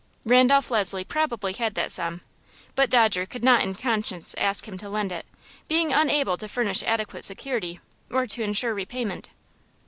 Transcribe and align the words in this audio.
Randolph 0.25 0.71
Leslie 0.71 1.03
probably 1.03 1.53
had 1.53 1.75
that 1.75 1.91
sum, 1.91 2.21
but 2.73 2.89
Dodger 2.89 3.27
could 3.27 3.43
not 3.43 3.61
in 3.61 3.75
conscience 3.75 4.33
ask 4.39 4.67
him 4.67 4.75
to 4.79 4.89
lend 4.89 5.11
it, 5.11 5.27
being 5.67 5.93
unable 5.93 6.37
to 6.37 6.47
furnish 6.47 6.81
adequate 6.81 7.23
security, 7.23 7.79
or 8.09 8.25
to 8.25 8.41
insure 8.41 8.73
repayment. 8.73 9.29